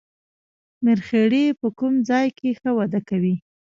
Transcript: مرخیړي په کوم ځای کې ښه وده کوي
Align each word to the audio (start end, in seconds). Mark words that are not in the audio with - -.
مرخیړي 0.83 1.45
په 1.59 1.67
کوم 1.79 1.93
ځای 2.09 2.27
کې 2.37 2.49
ښه 2.59 2.71
وده 2.77 2.99
کوي 3.09 3.35